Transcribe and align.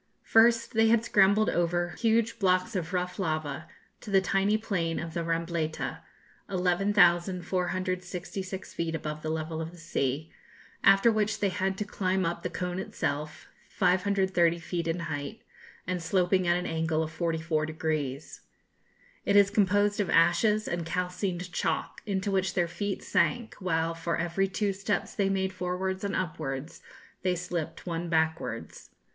First 0.23 0.73
they 0.73 0.87
had 0.87 1.05
scrambled 1.05 1.47
over 1.51 1.89
huge 1.89 2.39
blocks 2.39 2.75
of 2.75 2.91
rough 2.91 3.19
lava 3.19 3.67
to 3.99 4.09
the 4.09 4.19
tiny 4.19 4.57
plain 4.57 4.97
of 4.97 5.13
the 5.13 5.23
Rambleta, 5.23 5.99
11,466 6.49 8.73
feet 8.73 8.95
above 8.95 9.21
the 9.21 9.29
level 9.29 9.61
of 9.61 9.69
the 9.69 9.77
sea, 9.77 10.31
after 10.83 11.11
which 11.11 11.39
they 11.39 11.49
had 11.49 11.77
to 11.77 11.85
climb 11.85 12.25
up 12.25 12.41
the 12.41 12.49
cone 12.49 12.79
itself, 12.79 13.47
530 13.69 14.57
feet 14.57 14.87
in 14.87 15.01
height, 15.01 15.43
and 15.85 16.01
sloping 16.01 16.47
at 16.47 16.57
an 16.57 16.65
angle 16.65 17.03
of 17.03 17.11
44 17.11 17.67
degrees. 17.67 18.41
It 19.23 19.35
is 19.35 19.51
composed 19.51 19.99
of 19.99 20.09
ashes 20.09 20.67
and 20.67 20.83
calcined 20.83 21.53
chalk, 21.53 22.01
into 22.07 22.31
which 22.31 22.55
their 22.55 22.67
feet 22.67 23.03
sank, 23.03 23.53
while, 23.59 23.93
for 23.93 24.17
every 24.17 24.47
two 24.47 24.73
steps 24.73 25.13
they 25.13 25.29
made 25.29 25.53
forwards 25.53 26.03
and 26.03 26.15
upwards, 26.15 26.81
they 27.21 27.35
slipped 27.35 27.85
one 27.85 28.09
backwards. 28.09 28.89